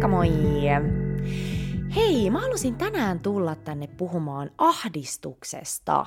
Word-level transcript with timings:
Moikka 0.00 0.16
moi! 0.16 0.30
Hei, 1.96 2.30
mä 2.30 2.40
halusin 2.40 2.74
tänään 2.74 3.20
tulla 3.20 3.54
tänne 3.54 3.86
puhumaan 3.86 4.50
ahdistuksesta. 4.58 6.06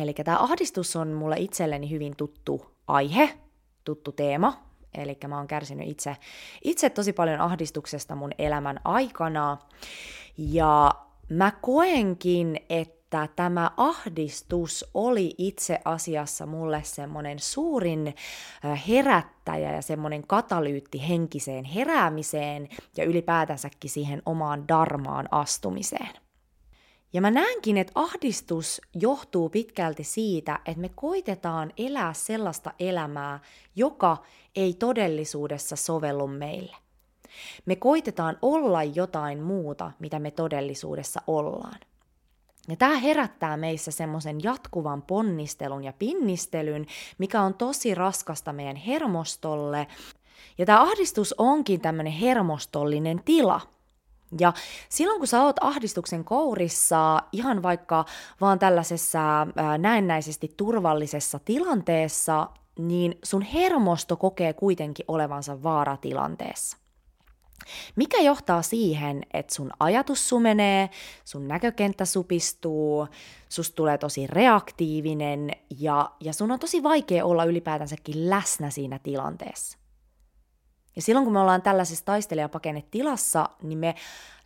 Eli 0.00 0.14
tämä 0.14 0.38
ahdistus 0.38 0.96
on 0.96 1.08
mulle 1.08 1.36
itselleni 1.38 1.90
hyvin 1.90 2.16
tuttu 2.16 2.66
aihe, 2.86 3.38
tuttu 3.84 4.12
teema. 4.12 4.62
Eli 4.94 5.18
mä 5.28 5.36
oon 5.36 5.46
kärsinyt 5.46 5.88
itse, 5.88 6.16
itse 6.64 6.90
tosi 6.90 7.12
paljon 7.12 7.40
ahdistuksesta 7.40 8.14
mun 8.14 8.32
elämän 8.38 8.80
aikana. 8.84 9.58
Ja 10.36 10.94
mä 11.28 11.52
koenkin, 11.60 12.60
että 12.68 13.01
että 13.12 13.28
tämä 13.36 13.70
ahdistus 13.76 14.84
oli 14.94 15.34
itse 15.38 15.80
asiassa 15.84 16.46
mulle 16.46 16.82
semmoinen 16.84 17.38
suurin 17.38 18.14
herättäjä 18.88 19.72
ja 19.72 19.82
semmoinen 19.82 20.26
katalyytti 20.26 21.08
henkiseen 21.08 21.64
heräämiseen 21.64 22.68
ja 22.96 23.04
ylipäätänsäkin 23.04 23.90
siihen 23.90 24.22
omaan 24.26 24.68
darmaan 24.68 25.28
astumiseen. 25.30 26.10
Ja 27.12 27.20
mä 27.20 27.30
näenkin, 27.30 27.76
että 27.76 27.92
ahdistus 27.94 28.80
johtuu 28.94 29.48
pitkälti 29.48 30.04
siitä, 30.04 30.60
että 30.66 30.80
me 30.80 30.90
koitetaan 30.94 31.72
elää 31.76 32.12
sellaista 32.12 32.72
elämää, 32.78 33.40
joka 33.76 34.16
ei 34.56 34.74
todellisuudessa 34.74 35.76
sovellu 35.76 36.26
meille. 36.26 36.76
Me 37.66 37.76
koitetaan 37.76 38.38
olla 38.42 38.82
jotain 38.82 39.42
muuta, 39.42 39.92
mitä 39.98 40.18
me 40.18 40.30
todellisuudessa 40.30 41.22
ollaan. 41.26 41.80
Ja 42.68 42.76
tämä 42.76 42.96
herättää 42.96 43.56
meissä 43.56 43.90
semmoisen 43.90 44.42
jatkuvan 44.42 45.02
ponnistelun 45.02 45.84
ja 45.84 45.92
pinnistelyn, 45.92 46.86
mikä 47.18 47.42
on 47.42 47.54
tosi 47.54 47.94
raskasta 47.94 48.52
meidän 48.52 48.76
hermostolle. 48.76 49.86
Ja 50.58 50.66
tämä 50.66 50.82
ahdistus 50.82 51.34
onkin 51.38 51.80
tämmöinen 51.80 52.12
hermostollinen 52.12 53.22
tila. 53.24 53.60
Ja 54.40 54.52
silloin 54.88 55.18
kun 55.18 55.26
sä 55.26 55.42
oot 55.42 55.56
ahdistuksen 55.60 56.24
kourissa, 56.24 57.22
ihan 57.32 57.62
vaikka 57.62 58.04
vaan 58.40 58.58
tällaisessa 58.58 59.46
näennäisesti 59.78 60.54
turvallisessa 60.56 61.38
tilanteessa, 61.38 62.48
niin 62.78 63.18
sun 63.24 63.42
hermosto 63.42 64.16
kokee 64.16 64.52
kuitenkin 64.52 65.04
olevansa 65.08 65.62
vaaratilanteessa. 65.62 66.81
Mikä 67.96 68.18
johtaa 68.20 68.62
siihen, 68.62 69.22
että 69.32 69.54
sun 69.54 69.70
ajatus 69.80 70.28
sumenee, 70.28 70.90
sun 71.24 71.48
näkökenttä 71.48 72.04
supistuu, 72.04 73.08
susta 73.48 73.76
tulee 73.76 73.98
tosi 73.98 74.26
reaktiivinen 74.26 75.50
ja, 75.78 76.10
ja 76.20 76.32
sun 76.32 76.50
on 76.50 76.58
tosi 76.58 76.82
vaikea 76.82 77.24
olla 77.24 77.44
ylipäätänsäkin 77.44 78.30
läsnä 78.30 78.70
siinä 78.70 78.98
tilanteessa. 78.98 79.78
Ja 80.96 81.02
silloin 81.02 81.24
kun 81.24 81.32
me 81.32 81.40
ollaan 81.40 81.62
tällaisessa 81.62 82.04
taistelijapakennetilassa, 82.04 83.48
niin 83.62 83.78
me 83.78 83.94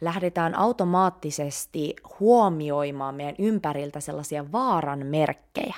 lähdetään 0.00 0.58
automaattisesti 0.58 1.96
huomioimaan 2.20 3.14
meidän 3.14 3.34
ympäriltä 3.38 4.00
sellaisia 4.00 4.52
vaaran 4.52 5.06
merkkejä. 5.06 5.74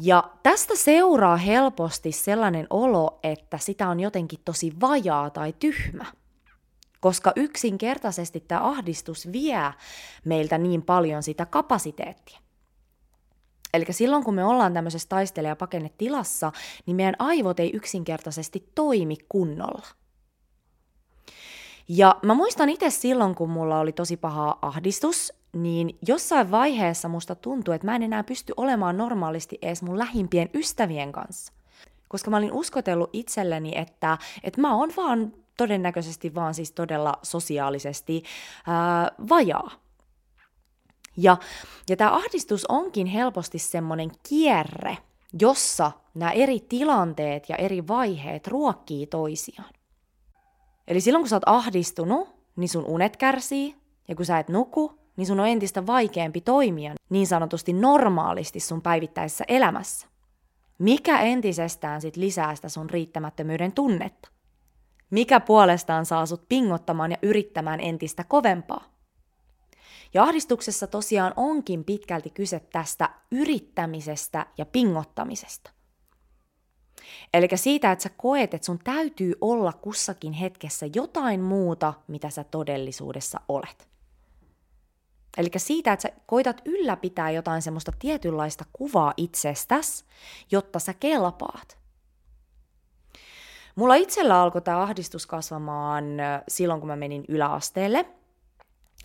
Ja 0.00 0.30
tästä 0.42 0.76
seuraa 0.76 1.36
helposti 1.36 2.12
sellainen 2.12 2.66
olo, 2.70 3.18
että 3.22 3.58
sitä 3.58 3.88
on 3.88 4.00
jotenkin 4.00 4.38
tosi 4.44 4.72
vajaa 4.80 5.30
tai 5.30 5.54
tyhmä. 5.58 6.04
Koska 7.00 7.32
yksinkertaisesti 7.36 8.40
tämä 8.40 8.68
ahdistus 8.68 9.32
vie 9.32 9.72
meiltä 10.24 10.58
niin 10.58 10.82
paljon 10.82 11.22
sitä 11.22 11.46
kapasiteettia. 11.46 12.38
Eli 13.74 13.84
silloin 13.90 14.24
kun 14.24 14.34
me 14.34 14.44
ollaan 14.44 14.74
tämmöisessä 14.74 15.08
taistelija 15.08 15.56
tilassa, 15.98 16.52
niin 16.86 16.96
meidän 16.96 17.16
aivot 17.18 17.60
ei 17.60 17.70
yksinkertaisesti 17.74 18.72
toimi 18.74 19.16
kunnolla. 19.28 19.86
Ja 21.88 22.16
mä 22.22 22.34
muistan 22.34 22.68
itse 22.68 22.90
silloin, 22.90 23.34
kun 23.34 23.50
mulla 23.50 23.80
oli 23.80 23.92
tosi 23.92 24.16
paha 24.16 24.58
ahdistus, 24.62 25.32
niin 25.52 25.98
jossain 26.06 26.50
vaiheessa 26.50 27.08
musta 27.08 27.34
tuntui, 27.34 27.74
että 27.74 27.86
mä 27.86 27.96
en 27.96 28.02
enää 28.02 28.24
pysty 28.24 28.52
olemaan 28.56 28.96
normaalisti 28.96 29.58
edes 29.62 29.82
mun 29.82 29.98
lähimpien 29.98 30.50
ystävien 30.54 31.12
kanssa. 31.12 31.52
Koska 32.08 32.30
mä 32.30 32.36
olin 32.36 32.52
uskotellut 32.52 33.10
itselleni, 33.12 33.72
että, 33.74 34.18
että 34.42 34.60
mä 34.60 34.76
oon 34.76 34.92
vaan 34.96 35.32
todennäköisesti 35.56 36.34
vaan 36.34 36.54
siis 36.54 36.72
todella 36.72 37.14
sosiaalisesti 37.22 38.22
ää, 38.66 39.10
vajaa. 39.28 39.70
Ja, 41.16 41.36
ja 41.88 41.96
tämä 41.96 42.14
ahdistus 42.14 42.64
onkin 42.64 43.06
helposti 43.06 43.58
semmoinen 43.58 44.10
kierre, 44.28 44.98
jossa 45.40 45.92
nämä 46.14 46.30
eri 46.30 46.60
tilanteet 46.60 47.48
ja 47.48 47.56
eri 47.56 47.88
vaiheet 47.88 48.46
ruokkii 48.46 49.06
toisiaan. 49.06 49.70
Eli 50.88 51.00
silloin 51.00 51.22
kun 51.22 51.28
sä 51.28 51.36
oot 51.36 51.42
ahdistunut, 51.46 52.28
niin 52.56 52.68
sun 52.68 52.84
unet 52.84 53.16
kärsii, 53.16 53.76
ja 54.08 54.14
kun 54.14 54.26
sä 54.26 54.38
et 54.38 54.48
nuku, 54.48 54.97
niin 55.18 55.26
sun 55.26 55.40
on 55.40 55.48
entistä 55.48 55.86
vaikeampi 55.86 56.40
toimia 56.40 56.94
niin 57.10 57.26
sanotusti 57.26 57.72
normaalisti 57.72 58.60
sun 58.60 58.82
päivittäisessä 58.82 59.44
elämässä. 59.48 60.06
Mikä 60.78 61.20
entisestään 61.20 62.00
sit 62.00 62.16
lisää 62.16 62.54
sitä 62.54 62.68
sun 62.68 62.90
riittämättömyyden 62.90 63.72
tunnetta? 63.72 64.28
Mikä 65.10 65.40
puolestaan 65.40 66.06
saa 66.06 66.26
sut 66.26 66.48
pingottamaan 66.48 67.10
ja 67.10 67.16
yrittämään 67.22 67.80
entistä 67.80 68.24
kovempaa? 68.24 68.84
Ja 70.14 70.22
ahdistuksessa 70.22 70.86
tosiaan 70.86 71.32
onkin 71.36 71.84
pitkälti 71.84 72.30
kyse 72.30 72.60
tästä 72.60 73.10
yrittämisestä 73.30 74.46
ja 74.58 74.66
pingottamisesta. 74.66 75.70
Eli 77.34 77.48
siitä, 77.54 77.92
että 77.92 78.02
sä 78.02 78.10
koet, 78.16 78.54
että 78.54 78.66
sun 78.66 78.78
täytyy 78.84 79.34
olla 79.40 79.72
kussakin 79.72 80.32
hetkessä 80.32 80.86
jotain 80.94 81.40
muuta, 81.40 81.94
mitä 82.08 82.30
sä 82.30 82.44
todellisuudessa 82.44 83.40
olet. 83.48 83.88
Eli 85.36 85.50
siitä, 85.56 85.92
että 85.92 86.02
sä 86.02 86.08
koitat 86.26 86.62
ylläpitää 86.64 87.30
jotain 87.30 87.62
semmoista 87.62 87.92
tietynlaista 87.98 88.64
kuvaa 88.72 89.14
itsestäs, 89.16 90.04
jotta 90.50 90.78
sä 90.78 90.94
kelpaat. 90.94 91.78
Mulla 93.76 93.94
itsellä 93.94 94.40
alkoi 94.42 94.62
tämä 94.62 94.82
ahdistus 94.82 95.26
kasvamaan 95.26 96.04
silloin, 96.48 96.80
kun 96.80 96.88
mä 96.88 96.96
menin 96.96 97.24
yläasteelle. 97.28 98.06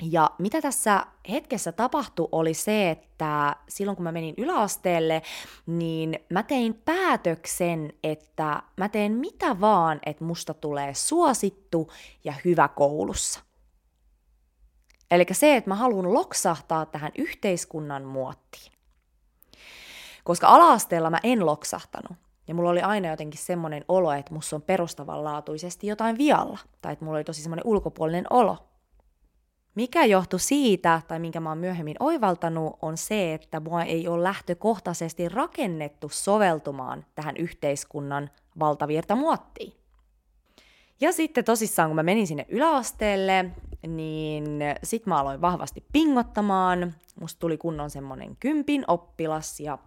Ja 0.02 0.32
mitä 0.40 0.62
tässä 0.62 1.06
hetkessä 1.30 1.72
tapahtui 1.72 2.30
oli 2.32 2.54
se, 2.54 2.90
että 2.90 3.56
silloin 3.70 3.96
kun 3.96 4.04
mä 4.04 4.12
menin 4.12 4.34
yläasteelle, 4.38 5.22
niin 5.66 6.20
mä 6.30 6.44
tein 6.44 6.74
päätöksen, 6.86 7.94
että 8.04 8.64
mä 8.78 8.90
teen 8.90 9.12
mitä 9.12 9.60
vaan, 9.60 10.00
että 10.06 10.24
musta 10.24 10.54
tulee 10.54 10.94
suosittu 10.94 11.92
ja 12.24 12.34
hyvä 12.46 12.68
koulussa– 12.68 13.40
Eli 15.14 15.26
se, 15.32 15.56
että 15.56 15.70
mä 15.70 15.76
haluan 15.76 16.14
loksahtaa 16.14 16.86
tähän 16.86 17.12
yhteiskunnan 17.18 18.04
muottiin. 18.04 18.72
Koska 20.24 20.48
alaasteella 20.48 21.10
mä 21.10 21.20
en 21.24 21.46
loksahtanut. 21.46 22.18
Ja 22.48 22.56
mulla 22.56 22.70
oli 22.70 22.82
aina 22.82 23.10
jotenkin 23.10 23.40
semmoinen 23.40 23.86
olo, 23.88 24.12
että 24.12 24.34
musta 24.34 24.56
on 24.56 24.62
perustavanlaatuisesti 24.62 25.88
jotain 25.88 26.18
vialla. 26.18 26.60
Tai 26.82 26.94
että 26.94 27.06
mulla 27.06 27.18
oli 27.18 27.24
tosi 27.24 27.42
semmoinen 27.42 27.68
ulkopuolinen 27.68 28.26
olo. 28.30 28.58
Mikä 29.76 30.06
johtui 30.06 30.40
siitä, 30.40 31.02
tai 31.08 31.20
minkä 31.20 31.40
mä 31.40 31.50
oon 31.50 31.58
myöhemmin 31.58 31.96
oivaltanut, 32.00 32.78
on 32.82 32.98
se, 32.98 33.34
että 33.34 33.60
mua 33.60 33.84
ei 33.84 34.08
ole 34.08 34.24
lähtökohtaisesti 34.24 35.30
rakennettu 35.30 36.10
soveltumaan 36.10 37.06
tähän 37.16 37.38
yhteiskunnan 37.38 38.30
valtavirtamuottiin. 38.60 39.74
Ja 41.02 41.12
sitten 41.12 41.46
tosissaan, 41.46 41.90
kun 41.90 41.96
mä 41.96 42.04
menin 42.04 42.28
sinne 42.28 42.46
yläasteelle, 42.50 43.52
niin 43.88 44.60
sit 44.84 45.06
mä 45.06 45.20
aloin 45.20 45.42
vahvasti 45.42 45.86
pingottamaan. 45.92 46.94
Musta 47.22 47.40
tuli 47.40 47.58
kunnon 47.58 47.90
semmonen 47.90 48.38
kympin 48.40 48.84
oppilas 48.88 49.60
ja 49.60 49.78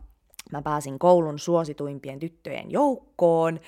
mä 0.53 0.63
pääsin 0.63 0.99
koulun 0.99 1.39
suosituimpien 1.39 2.19
tyttöjen 2.19 2.71
joukkoon. 2.71 3.61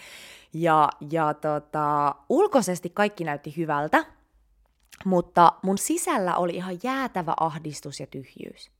Ja, 0.52 0.88
ja 1.10 1.34
tota, 1.34 2.14
ulkoisesti 2.28 2.90
kaikki 2.90 3.24
näytti 3.24 3.56
hyvältä, 3.56 4.04
mutta 5.04 5.52
mun 5.62 5.78
sisällä 5.78 6.36
oli 6.36 6.54
ihan 6.54 6.78
jäätävä 6.82 7.34
ahdistus 7.40 8.00
ja 8.00 8.06
tyhjyys, 8.06 8.70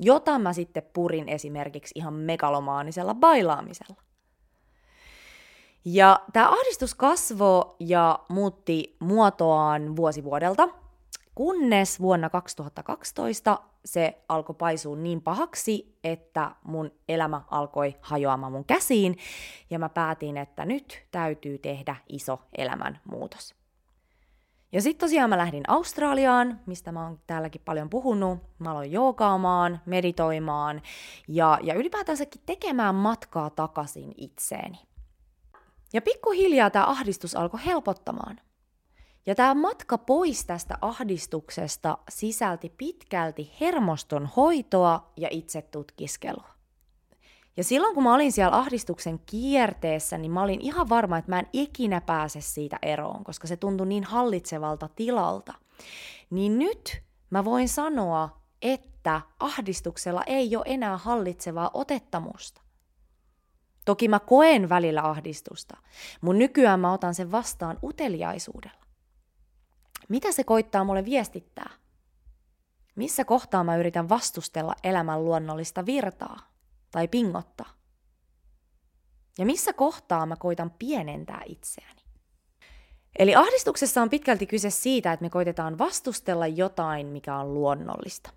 jota 0.00 0.38
mä 0.38 0.52
sitten 0.52 0.82
purin 0.92 1.28
esimerkiksi 1.28 1.92
ihan 1.94 2.14
megalomaanisella 2.14 3.14
bailaamisella. 3.14 4.02
Ja 5.84 6.20
tämä 6.32 6.48
ahdistus 6.48 6.94
kasvoi 6.94 7.76
ja 7.80 8.18
muutti 8.28 8.96
muotoaan 9.00 9.96
vuosi 9.96 10.24
vuodelta, 10.24 10.68
kunnes 11.34 12.00
vuonna 12.00 12.30
2012 12.30 13.58
se 13.84 14.22
alkoi 14.28 14.54
paisua 14.58 14.96
niin 14.96 15.22
pahaksi, 15.22 15.98
että 16.04 16.54
mun 16.64 16.92
elämä 17.08 17.40
alkoi 17.50 17.96
hajoamaan 18.00 18.52
mun 18.52 18.64
käsiin, 18.64 19.18
ja 19.70 19.78
mä 19.78 19.88
päätin, 19.88 20.36
että 20.36 20.64
nyt 20.64 21.06
täytyy 21.10 21.58
tehdä 21.58 21.96
iso 22.08 22.42
elämänmuutos. 22.58 23.54
Ja 24.72 24.82
sitten 24.82 25.06
tosiaan 25.06 25.30
mä 25.30 25.38
lähdin 25.38 25.62
Australiaan, 25.68 26.60
mistä 26.66 26.92
mä 26.92 27.04
oon 27.04 27.20
täälläkin 27.26 27.62
paljon 27.64 27.90
puhunut. 27.90 28.38
Mä 28.58 28.70
aloin 28.70 28.92
joogaamaan, 28.92 29.80
meditoimaan 29.86 30.82
ja, 31.28 31.58
ja 31.62 31.74
ylipäätänsäkin 31.74 32.42
tekemään 32.46 32.94
matkaa 32.94 33.50
takaisin 33.50 34.14
itseeni. 34.16 34.78
Ja 35.92 36.02
pikkuhiljaa 36.02 36.70
tämä 36.70 36.86
ahdistus 36.86 37.36
alkoi 37.36 37.60
helpottamaan. 37.66 38.40
Ja 39.26 39.34
tämä 39.34 39.54
matka 39.54 39.98
pois 39.98 40.46
tästä 40.46 40.78
ahdistuksesta 40.80 41.98
sisälti 42.08 42.72
pitkälti 42.76 43.52
hermoston 43.60 44.26
hoitoa 44.36 45.12
ja 45.16 45.28
itse 45.30 45.62
tutkiskelua. 45.62 46.52
Ja 47.56 47.64
silloin 47.64 47.94
kun 47.94 48.02
mä 48.02 48.14
olin 48.14 48.32
siellä 48.32 48.56
ahdistuksen 48.56 49.18
kierteessä, 49.18 50.18
niin 50.18 50.32
mä 50.32 50.42
olin 50.42 50.60
ihan 50.60 50.88
varma, 50.88 51.18
että 51.18 51.30
mä 51.30 51.38
en 51.38 51.48
ikinä 51.52 52.00
pääse 52.00 52.40
siitä 52.40 52.78
eroon, 52.82 53.24
koska 53.24 53.46
se 53.46 53.56
tuntui 53.56 53.86
niin 53.86 54.04
hallitsevalta 54.04 54.88
tilalta. 54.88 55.54
Niin 56.30 56.58
nyt 56.58 57.02
mä 57.30 57.44
voin 57.44 57.68
sanoa, 57.68 58.40
että 58.62 59.20
ahdistuksella 59.40 60.22
ei 60.26 60.56
ole 60.56 60.64
enää 60.66 60.96
hallitsevaa 60.96 61.70
otettamusta. 61.74 62.60
Toki 63.84 64.08
mä 64.08 64.18
koen 64.18 64.68
välillä 64.68 65.02
ahdistusta, 65.02 65.76
mun 66.20 66.38
nykyään 66.38 66.80
mä 66.80 66.92
otan 66.92 67.14
sen 67.14 67.32
vastaan 67.32 67.78
uteliaisuudella. 67.82 68.81
Mitä 70.08 70.32
se 70.32 70.44
koittaa 70.44 70.84
mulle 70.84 71.04
viestittää? 71.04 71.70
Missä 72.94 73.24
kohtaa 73.24 73.64
mä 73.64 73.76
yritän 73.76 74.08
vastustella 74.08 74.74
elämän 74.84 75.24
luonnollista 75.24 75.86
virtaa 75.86 76.38
tai 76.90 77.08
pingottaa? 77.08 77.70
Ja 79.38 79.46
missä 79.46 79.72
kohtaa 79.72 80.26
mä 80.26 80.36
koitan 80.36 80.70
pienentää 80.70 81.42
itseäni? 81.46 82.02
Eli 83.18 83.34
ahdistuksessa 83.34 84.02
on 84.02 84.10
pitkälti 84.10 84.46
kyse 84.46 84.70
siitä, 84.70 85.12
että 85.12 85.24
me 85.24 85.30
koitetaan 85.30 85.78
vastustella 85.78 86.46
jotain, 86.46 87.06
mikä 87.06 87.36
on 87.36 87.54
luonnollista. 87.54 88.30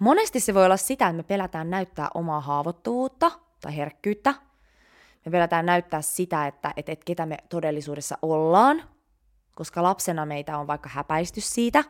Monesti 0.00 0.40
se 0.40 0.54
voi 0.54 0.64
olla 0.64 0.76
sitä, 0.76 1.06
että 1.06 1.16
me 1.16 1.22
pelätään 1.22 1.70
näyttää 1.70 2.08
omaa 2.14 2.40
haavoittuvuutta 2.40 3.30
tai 3.60 3.76
herkkyyttä. 3.76 4.34
Me 5.24 5.30
pelätään 5.32 5.66
näyttää 5.66 6.02
sitä, 6.02 6.46
että, 6.46 6.72
että, 6.76 6.92
että 6.92 7.04
ketä 7.04 7.26
me 7.26 7.36
todellisuudessa 7.48 8.18
ollaan, 8.22 8.82
koska 9.56 9.82
lapsena 9.82 10.26
meitä 10.26 10.58
on 10.58 10.66
vaikka 10.66 10.88
häpäisty 10.88 11.40
siitä, 11.40 11.84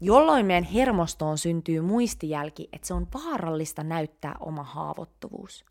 jolloin 0.00 0.46
meidän 0.46 0.64
hermostoon 0.64 1.38
syntyy 1.38 1.80
muistijälki, 1.80 2.68
että 2.72 2.86
se 2.86 2.94
on 2.94 3.06
vaarallista 3.14 3.84
näyttää 3.84 4.34
oma 4.40 4.62
haavoittuvuus. 4.62 5.64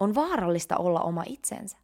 On 0.00 0.14
vaarallista 0.14 0.76
olla 0.76 1.00
oma 1.00 1.22
itsensä. 1.26 1.76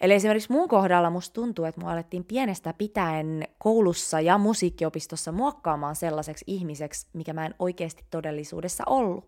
Eli 0.00 0.14
esimerkiksi 0.14 0.52
mun 0.52 0.68
kohdalla 0.68 1.10
musta 1.10 1.34
tuntuu, 1.34 1.64
että 1.64 1.80
mua 1.80 1.92
alettiin 1.92 2.24
pienestä 2.24 2.72
pitäen 2.72 3.48
koulussa 3.58 4.20
ja 4.20 4.38
musiikkiopistossa 4.38 5.32
muokkaamaan 5.32 5.96
sellaiseksi 5.96 6.44
ihmiseksi, 6.48 7.06
mikä 7.12 7.32
mä 7.32 7.46
en 7.46 7.54
oikeasti 7.58 8.04
todellisuudessa 8.10 8.84
ollut. 8.86 9.24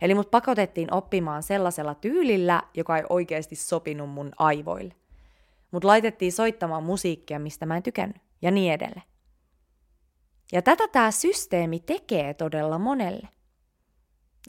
Eli 0.00 0.14
mut 0.14 0.30
pakotettiin 0.30 0.94
oppimaan 0.94 1.42
sellaisella 1.42 1.94
tyylillä, 1.94 2.62
joka 2.74 2.96
ei 2.96 3.04
oikeasti 3.08 3.56
sopinut 3.56 4.10
mun 4.10 4.32
aivoille. 4.38 4.94
Mut 5.72 5.84
laitettiin 5.84 6.32
soittamaan 6.32 6.82
musiikkia, 6.82 7.38
mistä 7.38 7.66
mä 7.66 7.76
en 7.76 7.82
tykännyt, 7.82 8.22
ja 8.42 8.50
niin 8.50 8.72
edelleen. 8.72 9.02
Ja 10.52 10.62
tätä 10.62 10.88
tämä 10.88 11.10
systeemi 11.10 11.80
tekee 11.80 12.34
todella 12.34 12.78
monelle. 12.78 13.28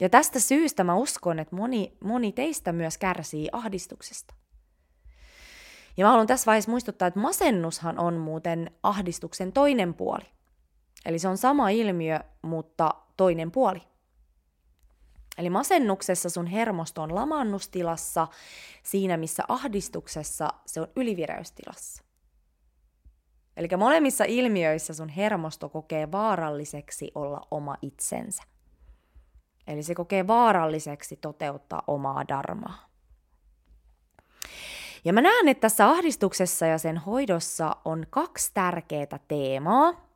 Ja 0.00 0.08
tästä 0.08 0.40
syystä 0.40 0.84
mä 0.84 0.94
uskon, 0.94 1.38
että 1.38 1.56
moni, 1.56 1.96
moni 2.04 2.32
teistä 2.32 2.72
myös 2.72 2.98
kärsii 2.98 3.48
ahdistuksesta. 3.52 4.34
Ja 5.96 6.04
mä 6.04 6.10
haluan 6.10 6.26
tässä 6.26 6.46
vaiheessa 6.46 6.70
muistuttaa, 6.70 7.08
että 7.08 7.20
masennushan 7.20 7.98
on 7.98 8.14
muuten 8.14 8.70
ahdistuksen 8.82 9.52
toinen 9.52 9.94
puoli. 9.94 10.24
Eli 11.06 11.18
se 11.18 11.28
on 11.28 11.38
sama 11.38 11.68
ilmiö, 11.68 12.20
mutta 12.42 12.90
toinen 13.16 13.50
puoli. 13.50 13.82
Eli 15.38 15.50
masennuksessa 15.50 16.30
sun 16.30 16.46
hermosto 16.46 17.02
on 17.02 17.14
lamannustilassa, 17.14 18.26
siinä 18.82 19.16
missä 19.16 19.42
ahdistuksessa 19.48 20.48
se 20.66 20.80
on 20.80 20.88
ylivireystilassa. 20.96 22.04
Eli 23.56 23.68
molemmissa 23.76 24.24
ilmiöissä 24.24 24.94
sun 24.94 25.08
hermosto 25.08 25.68
kokee 25.68 26.12
vaaralliseksi 26.12 27.12
olla 27.14 27.46
oma 27.50 27.74
itsensä. 27.82 28.42
Eli 29.66 29.82
se 29.82 29.94
kokee 29.94 30.26
vaaralliseksi 30.26 31.16
toteuttaa 31.16 31.82
omaa 31.86 32.28
darmaa. 32.28 32.88
Ja 35.04 35.12
mä 35.12 35.20
näen, 35.20 35.48
että 35.48 35.60
tässä 35.60 35.90
ahdistuksessa 35.90 36.66
ja 36.66 36.78
sen 36.78 36.96
hoidossa 36.96 37.76
on 37.84 38.06
kaksi 38.10 38.50
tärkeää 38.54 39.18
teemaa. 39.28 40.08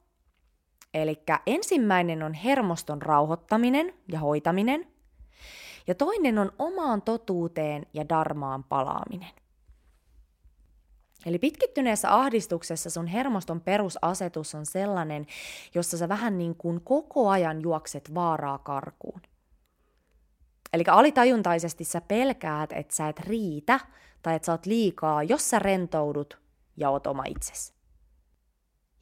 Eli 0.94 1.22
ensimmäinen 1.46 2.22
on 2.22 2.34
hermoston 2.34 3.02
rauhoittaminen 3.02 3.94
ja 4.12 4.18
hoitaminen. 4.18 4.97
Ja 5.88 5.94
toinen 5.94 6.38
on 6.38 6.52
omaan 6.58 7.02
totuuteen 7.02 7.86
ja 7.94 8.08
darmaan 8.08 8.64
palaaminen. 8.64 9.30
Eli 11.26 11.38
pitkittyneessä 11.38 12.14
ahdistuksessa 12.14 12.90
sun 12.90 13.06
hermoston 13.06 13.60
perusasetus 13.60 14.54
on 14.54 14.66
sellainen, 14.66 15.26
jossa 15.74 15.98
sä 15.98 16.08
vähän 16.08 16.38
niin 16.38 16.54
kuin 16.54 16.80
koko 16.80 17.28
ajan 17.28 17.60
juokset 17.60 18.14
vaaraa 18.14 18.58
karkuun. 18.58 19.20
Eli 20.72 20.84
alitajuntaisesti 20.90 21.84
sä 21.84 22.00
pelkäät, 22.00 22.72
että 22.72 22.96
sä 22.96 23.08
et 23.08 23.20
riitä 23.20 23.80
tai 24.22 24.34
että 24.34 24.46
sä 24.46 24.52
oot 24.52 24.66
liikaa, 24.66 25.22
jos 25.22 25.50
sä 25.50 25.58
rentoudut 25.58 26.38
ja 26.76 26.90
oot 26.90 27.06
oma 27.06 27.24
itsesi. 27.24 27.77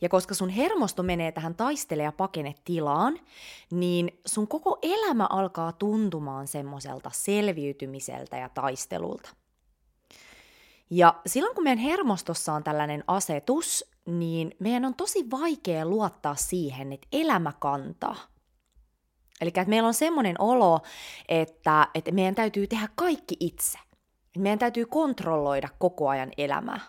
Ja 0.00 0.08
koska 0.08 0.34
sun 0.34 0.48
hermosto 0.48 1.02
menee 1.02 1.32
tähän 1.32 1.54
taistele- 1.54 2.02
ja 2.02 2.12
pakene 2.12 2.54
tilaan, 2.64 3.18
niin 3.70 4.20
sun 4.26 4.48
koko 4.48 4.78
elämä 4.82 5.26
alkaa 5.30 5.72
tuntumaan 5.72 6.46
semmoiselta 6.46 7.10
selviytymiseltä 7.14 8.36
ja 8.36 8.48
taistelulta. 8.48 9.30
Ja 10.90 11.14
silloin 11.26 11.54
kun 11.54 11.64
meidän 11.64 11.78
hermostossa 11.78 12.52
on 12.52 12.64
tällainen 12.64 13.04
asetus, 13.06 13.84
niin 14.06 14.56
meidän 14.58 14.84
on 14.84 14.94
tosi 14.94 15.30
vaikea 15.30 15.86
luottaa 15.86 16.34
siihen, 16.34 16.92
että 16.92 17.08
elämä 17.12 17.52
kantaa. 17.58 18.16
Eli 19.40 19.48
että 19.48 19.64
meillä 19.64 19.86
on 19.86 19.94
semmoinen 19.94 20.36
olo, 20.38 20.80
että, 21.28 21.88
että 21.94 22.12
meidän 22.12 22.34
täytyy 22.34 22.66
tehdä 22.66 22.88
kaikki 22.94 23.36
itse. 23.40 23.78
Meidän 24.38 24.58
täytyy 24.58 24.86
kontrolloida 24.86 25.68
koko 25.78 26.08
ajan 26.08 26.30
elämää. 26.38 26.80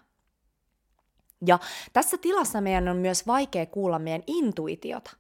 Ja 1.46 1.60
tässä 1.94 2.18
tilassa 2.18 2.62
meidän 2.62 2.88
on 2.88 2.98
myös 2.98 3.28
vaikea 3.28 3.66
kuulla 3.66 4.00
meidän 4.00 4.24
intuitiota, 4.28 5.12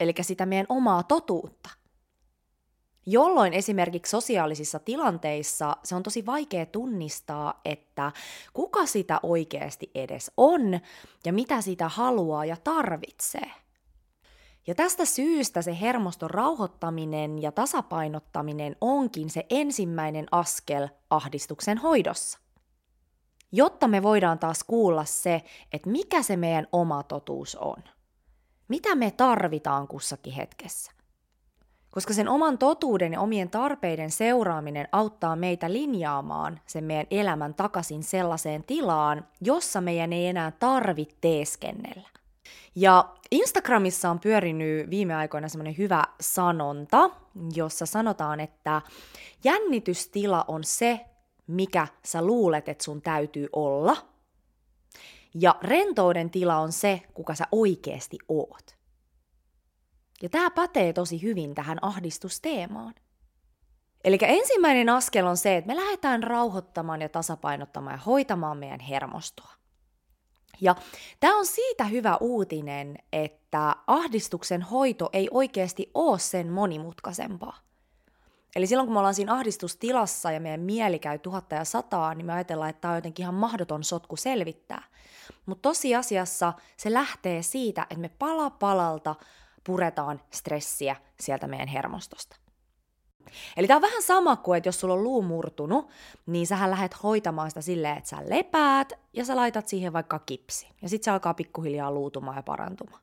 eli 0.00 0.14
sitä 0.20 0.46
meidän 0.46 0.66
omaa 0.68 1.02
totuutta. 1.02 1.70
Jolloin 3.06 3.52
esimerkiksi 3.52 4.10
sosiaalisissa 4.10 4.78
tilanteissa 4.78 5.76
se 5.84 5.94
on 5.94 6.02
tosi 6.02 6.26
vaikea 6.26 6.66
tunnistaa, 6.66 7.60
että 7.64 8.12
kuka 8.52 8.86
sitä 8.86 9.20
oikeasti 9.22 9.90
edes 9.94 10.30
on 10.36 10.80
ja 11.24 11.32
mitä 11.32 11.60
sitä 11.60 11.88
haluaa 11.88 12.44
ja 12.44 12.56
tarvitsee– 12.56 13.50
ja 14.68 14.74
tästä 14.74 15.04
syystä 15.04 15.62
se 15.62 15.80
hermoston 15.80 16.30
rauhoittaminen 16.30 17.42
ja 17.42 17.52
tasapainottaminen 17.52 18.76
onkin 18.80 19.30
se 19.30 19.46
ensimmäinen 19.50 20.26
askel 20.30 20.88
ahdistuksen 21.10 21.78
hoidossa. 21.78 22.38
Jotta 23.52 23.88
me 23.88 24.02
voidaan 24.02 24.38
taas 24.38 24.64
kuulla 24.64 25.04
se, 25.04 25.42
että 25.72 25.90
mikä 25.90 26.22
se 26.22 26.36
meidän 26.36 26.66
oma 26.72 27.02
totuus 27.02 27.56
on. 27.56 27.76
Mitä 28.68 28.94
me 28.94 29.10
tarvitaan 29.10 29.88
kussakin 29.88 30.32
hetkessä. 30.32 30.92
Koska 31.90 32.14
sen 32.14 32.28
oman 32.28 32.58
totuuden 32.58 33.12
ja 33.12 33.20
omien 33.20 33.50
tarpeiden 33.50 34.10
seuraaminen 34.10 34.88
auttaa 34.92 35.36
meitä 35.36 35.72
linjaamaan 35.72 36.60
sen 36.66 36.84
meidän 36.84 37.06
elämän 37.10 37.54
takaisin 37.54 38.02
sellaiseen 38.02 38.64
tilaan, 38.64 39.26
jossa 39.40 39.80
meidän 39.80 40.12
ei 40.12 40.26
enää 40.26 40.50
tarvitse 40.50 41.16
teeskennellä. 41.20 42.08
Ja 42.74 43.14
Instagramissa 43.30 44.10
on 44.10 44.20
pyörinyt 44.20 44.90
viime 44.90 45.14
aikoina 45.14 45.48
semmoinen 45.48 45.78
hyvä 45.78 46.04
sanonta, 46.20 47.10
jossa 47.54 47.86
sanotaan, 47.86 48.40
että 48.40 48.82
jännitystila 49.44 50.44
on 50.48 50.64
se, 50.64 51.00
mikä 51.48 51.86
sä 52.04 52.22
luulet, 52.22 52.68
että 52.68 52.84
sun 52.84 53.02
täytyy 53.02 53.48
olla. 53.52 53.96
Ja 55.34 55.56
rentouden 55.62 56.30
tila 56.30 56.56
on 56.56 56.72
se, 56.72 57.02
kuka 57.14 57.34
sä 57.34 57.44
oikeasti 57.52 58.18
oot. 58.28 58.76
Ja 60.22 60.28
tämä 60.28 60.50
pätee 60.50 60.92
tosi 60.92 61.22
hyvin 61.22 61.54
tähän 61.54 61.78
ahdistusteemaan. 61.82 62.94
Eli 64.04 64.18
ensimmäinen 64.22 64.88
askel 64.88 65.26
on 65.26 65.36
se, 65.36 65.56
että 65.56 65.68
me 65.68 65.76
lähdetään 65.76 66.22
rauhoittamaan 66.22 67.02
ja 67.02 67.08
tasapainottamaan 67.08 67.94
ja 67.94 68.02
hoitamaan 68.06 68.58
meidän 68.58 68.80
hermostoa. 68.80 69.52
Ja 70.60 70.74
tämä 71.20 71.38
on 71.38 71.46
siitä 71.46 71.84
hyvä 71.84 72.16
uutinen, 72.20 72.98
että 73.12 73.76
ahdistuksen 73.86 74.62
hoito 74.62 75.10
ei 75.12 75.28
oikeasti 75.30 75.90
ole 75.94 76.18
sen 76.18 76.52
monimutkaisempaa. 76.52 77.67
Eli 78.58 78.66
silloin 78.66 78.86
kun 78.86 78.94
me 78.94 78.98
ollaan 78.98 79.14
siinä 79.14 79.32
ahdistustilassa 79.32 80.32
ja 80.32 80.40
meidän 80.40 80.60
mieli 80.60 80.98
käy 80.98 81.18
tuhatta 81.18 81.54
ja 81.54 81.64
sataa, 81.64 82.14
niin 82.14 82.26
me 82.26 82.32
ajatellaan, 82.32 82.70
että 82.70 82.80
tämä 82.80 82.92
on 82.92 82.98
jotenkin 82.98 83.22
ihan 83.22 83.34
mahdoton 83.34 83.84
sotku 83.84 84.16
selvittää. 84.16 84.82
Mutta 85.46 85.68
tosiasiassa 85.68 86.52
se 86.76 86.92
lähtee 86.92 87.42
siitä, 87.42 87.82
että 87.82 87.98
me 87.98 88.10
pala 88.18 88.50
palalta 88.50 89.14
puretaan 89.64 90.20
stressiä 90.30 90.96
sieltä 91.20 91.46
meidän 91.46 91.68
hermostosta. 91.68 92.36
Eli 93.56 93.66
tämä 93.66 93.76
on 93.76 93.82
vähän 93.82 94.02
sama 94.02 94.36
kuin, 94.36 94.56
että 94.56 94.68
jos 94.68 94.80
sulla 94.80 94.94
on 94.94 95.04
luu 95.04 95.22
murtunut, 95.22 95.88
niin 96.26 96.46
sähän 96.46 96.70
lähdet 96.70 97.02
hoitamaan 97.02 97.50
sitä 97.50 97.60
silleen, 97.60 97.98
että 97.98 98.10
sä 98.10 98.16
lepäät 98.26 98.92
ja 99.12 99.24
sä 99.24 99.36
laitat 99.36 99.68
siihen 99.68 99.92
vaikka 99.92 100.18
kipsi. 100.18 100.68
Ja 100.82 100.88
sitten 100.88 101.04
se 101.04 101.10
alkaa 101.10 101.34
pikkuhiljaa 101.34 101.92
luutumaan 101.92 102.36
ja 102.36 102.42
parantumaan. 102.42 103.02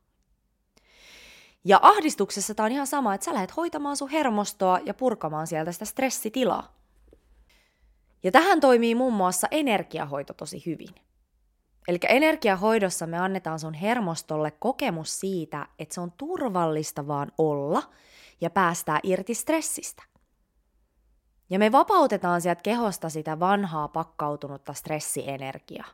Ja 1.66 1.80
ahdistuksessa 1.82 2.56
tämä 2.56 2.66
on 2.66 2.72
ihan 2.72 2.88
sama, 2.88 3.14
että 3.14 3.26
sä 3.26 3.34
lähdet 3.34 3.58
hoitamaan 3.58 3.98
sun 3.98 4.10
hermostoa 4.10 4.80
ja 4.86 4.94
purkamaan 4.94 5.48
sieltä 5.48 5.72
sitä 5.72 5.86
stressitilaa. 5.86 6.76
Ja 8.24 8.32
tähän 8.32 8.60
toimii 8.60 8.96
muun 8.96 9.14
muassa 9.14 9.48
energiahoito 9.52 10.34
tosi 10.34 10.64
hyvin. 10.66 10.96
Eli 11.88 12.00
energiahoidossa 12.10 13.08
me 13.08 13.18
annetaan 13.18 13.60
sun 13.60 13.74
hermostolle 13.74 14.52
kokemus 14.52 15.20
siitä, 15.20 15.68
että 15.80 15.96
se 15.96 16.02
on 16.02 16.12
turvallista 16.12 17.08
vaan 17.08 17.32
olla 17.38 17.84
ja 18.42 18.50
päästää 18.50 19.00
irti 19.04 19.34
stressistä. 19.34 20.04
Ja 21.50 21.60
me 21.60 21.72
vapautetaan 21.72 22.42
sieltä 22.42 22.62
kehosta 22.62 23.10
sitä 23.10 23.40
vanhaa 23.40 23.88
pakkautunutta 23.88 24.74
stressienergiaa. 24.74 25.88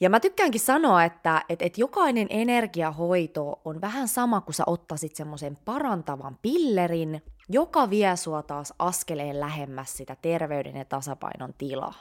Ja 0.00 0.10
mä 0.10 0.20
tykkäänkin 0.20 0.60
sanoa, 0.60 1.04
että, 1.04 1.44
että, 1.48 1.64
että 1.64 1.80
jokainen 1.80 2.26
energiahoito 2.30 3.60
on 3.64 3.80
vähän 3.80 4.08
sama 4.08 4.40
kuin 4.40 4.54
sä 4.54 4.64
ottaisit 4.66 5.16
semmoisen 5.16 5.58
parantavan 5.64 6.38
pillerin, 6.42 7.22
joka 7.48 7.90
vie 7.90 8.16
sua 8.16 8.42
taas 8.42 8.74
askeleen 8.78 9.40
lähemmäs 9.40 9.96
sitä 9.96 10.16
terveyden 10.22 10.76
ja 10.76 10.84
tasapainon 10.84 11.54
tilaa. 11.58 11.94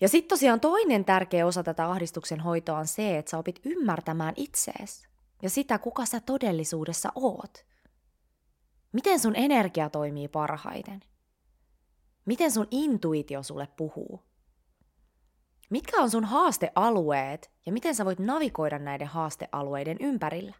Ja 0.00 0.08
sitten 0.08 0.28
tosiaan 0.28 0.60
toinen 0.60 1.04
tärkeä 1.04 1.46
osa 1.46 1.62
tätä 1.62 1.90
ahdistuksen 1.90 2.40
hoitoa 2.40 2.78
on 2.78 2.86
se, 2.86 3.18
että 3.18 3.30
sä 3.30 3.38
opit 3.38 3.60
ymmärtämään 3.64 4.34
itseesi 4.36 5.08
ja 5.42 5.50
sitä, 5.50 5.78
kuka 5.78 6.06
sä 6.06 6.20
todellisuudessa 6.20 7.12
oot. 7.14 7.66
Miten 8.92 9.20
sun 9.20 9.36
energia 9.36 9.90
toimii 9.90 10.28
parhaiten? 10.28 11.00
Miten 12.24 12.50
sun 12.50 12.66
intuitio 12.70 13.42
sulle 13.42 13.68
puhuu? 13.76 14.27
Mitkä 15.70 15.96
on 15.96 16.10
sun 16.10 16.24
haastealueet 16.24 17.50
ja 17.66 17.72
miten 17.72 17.94
sä 17.94 18.04
voit 18.04 18.18
navigoida 18.18 18.78
näiden 18.78 19.06
haastealueiden 19.06 19.96
ympärillä? 20.00 20.54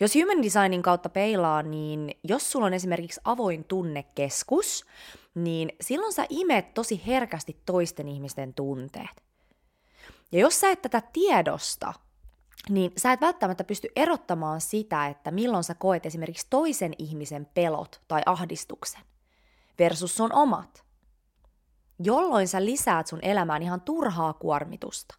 Jos 0.00 0.14
human 0.14 0.42
designin 0.42 0.82
kautta 0.82 1.08
peilaa, 1.08 1.62
niin 1.62 2.14
jos 2.24 2.52
sulla 2.52 2.66
on 2.66 2.74
esimerkiksi 2.74 3.20
avoin 3.24 3.64
tunnekeskus, 3.64 4.84
niin 5.34 5.72
silloin 5.80 6.12
sä 6.12 6.26
imet 6.28 6.74
tosi 6.74 7.02
herkästi 7.06 7.56
toisten 7.66 8.08
ihmisten 8.08 8.54
tunteet. 8.54 9.22
Ja 10.32 10.40
jos 10.40 10.60
sä 10.60 10.70
et 10.70 10.82
tätä 10.82 11.02
tiedosta, 11.12 11.92
niin 12.68 12.92
sä 12.96 13.12
et 13.12 13.20
välttämättä 13.20 13.64
pysty 13.64 13.88
erottamaan 13.96 14.60
sitä, 14.60 15.06
että 15.06 15.30
milloin 15.30 15.64
sä 15.64 15.74
koet 15.74 16.06
esimerkiksi 16.06 16.46
toisen 16.50 16.92
ihmisen 16.98 17.46
pelot 17.54 18.00
tai 18.08 18.22
ahdistuksen 18.26 19.02
versus 19.78 20.16
sun 20.16 20.32
omat. 20.32 20.84
Jolloin 22.04 22.48
sä 22.48 22.64
lisäät 22.64 23.06
sun 23.06 23.18
elämään 23.22 23.62
ihan 23.62 23.80
turhaa 23.80 24.32
kuormitusta. 24.32 25.14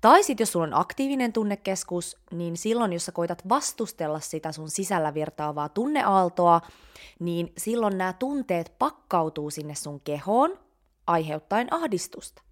Tai 0.00 0.22
sitten 0.22 0.42
jos 0.42 0.52
sulla 0.52 0.66
on 0.66 0.74
aktiivinen 0.74 1.32
tunnekeskus, 1.32 2.16
niin 2.30 2.56
silloin 2.56 2.92
jos 2.92 3.04
sä 3.04 3.12
koitat 3.12 3.48
vastustella 3.48 4.20
sitä 4.20 4.52
sun 4.52 4.70
sisällä 4.70 5.14
virtaavaa 5.14 5.68
tunneaaltoa, 5.68 6.60
niin 7.18 7.52
silloin 7.58 7.98
nämä 7.98 8.12
tunteet 8.12 8.74
pakkautuu 8.78 9.50
sinne 9.50 9.74
sun 9.74 10.00
kehoon, 10.00 10.58
aiheuttaen 11.06 11.74
ahdistusta. 11.74 12.42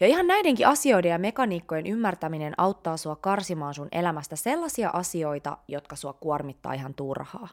Ja 0.00 0.06
ihan 0.06 0.26
näidenkin 0.26 0.68
asioiden 0.68 1.10
ja 1.10 1.18
mekaniikkojen 1.18 1.86
ymmärtäminen 1.86 2.54
auttaa 2.58 2.96
sua 2.96 3.16
karsimaan 3.16 3.74
sun 3.74 3.88
elämästä 3.92 4.36
sellaisia 4.36 4.90
asioita, 4.92 5.58
jotka 5.68 5.96
sua 5.96 6.12
kuormittaa 6.12 6.72
ihan 6.72 6.94
turhaa. 6.94 7.48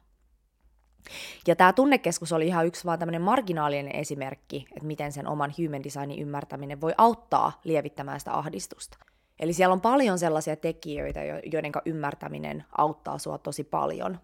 Ja 1.48 1.56
tämä 1.56 1.74
tunnekeskus 1.74 2.32
oli 2.32 2.48
ihan 2.48 2.66
yksi 2.66 2.86
vaan 2.86 3.00
tämmöinen 3.00 3.22
marginaalinen 3.22 3.96
esimerkki, 3.96 4.66
että 4.72 4.88
miten 4.88 5.12
sen 5.12 5.28
oman 5.28 5.54
human 5.58 5.84
designin 5.84 6.20
ymmärtäminen 6.20 6.82
voi 6.82 6.94
auttaa 6.98 7.60
lievittämään 7.64 8.20
sitä 8.20 8.34
ahdistusta. 8.34 8.98
Eli 9.40 9.54
siellä 9.54 9.74
on 9.74 9.82
paljon 9.82 10.20
sellaisia 10.20 10.56
tekijöitä, 10.56 11.20
joiden 11.24 11.72
ymmärtäminen 11.86 12.66
auttaa 12.78 13.18
sua 13.18 13.38
tosi 13.38 13.64
paljon 13.64 14.20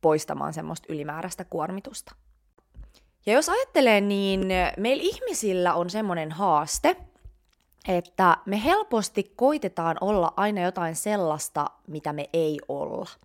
poistamaan 0.00 0.52
semmoista 0.52 0.92
ylimääräistä 0.92 1.44
kuormitusta. 1.44 2.14
Ja 3.26 3.32
jos 3.32 3.48
ajattelee, 3.48 4.00
niin 4.00 4.46
meillä 4.76 5.02
ihmisillä 5.02 5.74
on 5.74 5.90
semmoinen 5.90 6.32
haaste, 6.32 6.96
että 7.88 8.36
me 8.46 8.64
helposti 8.64 9.32
koitetaan 9.36 9.96
olla 10.00 10.32
aina 10.36 10.62
jotain 10.62 10.96
sellaista, 10.96 11.66
mitä 11.86 12.12
me 12.12 12.28
ei 12.32 12.58
olla– 12.68 13.10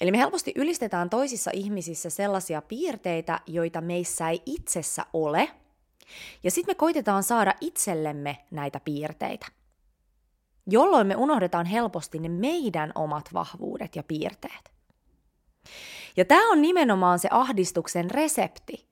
Eli 0.00 0.10
me 0.10 0.18
helposti 0.18 0.52
ylistetään 0.56 1.10
toisissa 1.10 1.50
ihmisissä 1.54 2.10
sellaisia 2.10 2.62
piirteitä, 2.62 3.40
joita 3.46 3.80
meissä 3.80 4.28
ei 4.28 4.42
itsessä 4.46 5.06
ole, 5.12 5.50
ja 6.42 6.50
sitten 6.50 6.70
me 6.70 6.74
koitetaan 6.74 7.22
saada 7.22 7.54
itsellemme 7.60 8.38
näitä 8.50 8.80
piirteitä, 8.80 9.46
jolloin 10.66 11.06
me 11.06 11.16
unohdetaan 11.16 11.66
helposti 11.66 12.18
ne 12.18 12.28
meidän 12.28 12.92
omat 12.94 13.30
vahvuudet 13.34 13.96
ja 13.96 14.02
piirteet. 14.02 14.74
Ja 16.16 16.24
tämä 16.24 16.50
on 16.50 16.62
nimenomaan 16.62 17.18
se 17.18 17.28
ahdistuksen 17.30 18.10
resepti. 18.10 18.88